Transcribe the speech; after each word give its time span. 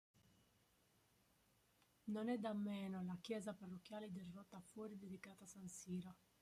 Non 2.07 2.27
è 2.29 2.39
da 2.39 2.53
meno 2.53 3.03
la 3.03 3.19
chiesa 3.21 3.53
parrocchiale 3.53 4.11
di 4.11 4.25
Rota 4.33 4.59
Fuori, 4.59 4.97
dedicata 4.97 5.43
a 5.43 5.47
San 5.47 5.67
Siro. 5.69 6.15